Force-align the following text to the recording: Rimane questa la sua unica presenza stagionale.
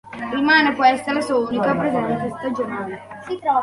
Rimane 0.33 0.73
questa 0.73 1.13
la 1.13 1.21
sua 1.21 1.37
unica 1.37 1.75
presenza 1.75 2.27
stagionale. 2.39 3.01